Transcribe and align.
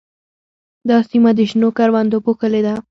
دا 0.89 0.97
سیمه 1.09 1.31
د 1.37 1.39
شنو 1.49 1.69
کروندو 1.77 2.17
پوښلې 2.25 2.61
ده. 2.65 2.73